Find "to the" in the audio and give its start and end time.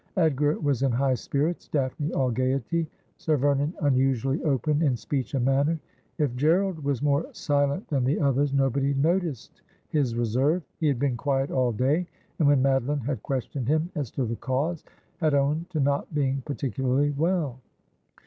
14.13-14.37